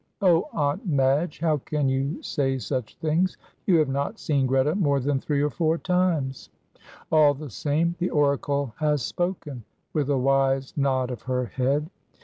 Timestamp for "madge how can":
0.89-1.87